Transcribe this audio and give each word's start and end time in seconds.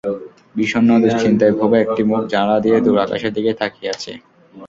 বিষণ্ন, 0.55 0.89
দুশ্চিন্তায় 1.03 1.53
ভোগা 1.59 1.77
একটি 1.81 2.01
মুখ 2.03 2.21
জানালা 2.33 2.57
দিয়ে 2.65 2.77
দূর 2.85 2.97
আকাশের 3.05 3.31
দিকে 3.33 3.51
তাকিয়ে 3.59 3.91
আছে। 3.93 4.11